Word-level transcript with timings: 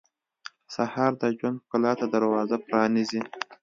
سهار 0.75 1.11
د 1.21 1.23
ژوند 1.37 1.61
ښکلا 1.63 1.91
ته 1.99 2.05
دروازه 2.15 2.55
پرانیزي. 2.65 3.21